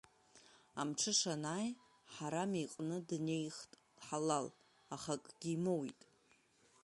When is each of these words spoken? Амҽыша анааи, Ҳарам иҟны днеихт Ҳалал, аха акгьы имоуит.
Амҽыша 0.81 1.33
анааи, 1.37 1.69
Ҳарам 2.13 2.51
иҟны 2.63 2.97
днеихт 3.07 3.71
Ҳалал, 4.05 4.47
аха 4.95 5.13
акгьы 5.17 5.49
имоуит. 5.55 5.99